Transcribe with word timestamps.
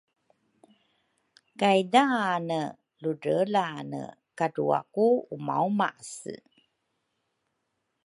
kay 1.59 1.79
daane 1.93 2.59
ludreelane 3.01 4.01
kadrua 4.37 4.79
ku 4.93 5.05
umaumase. 5.35 6.35